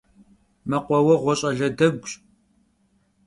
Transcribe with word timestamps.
Mekhuaueğue 0.69 1.33
ş'ale 1.39 1.69
deguş. 1.77 2.13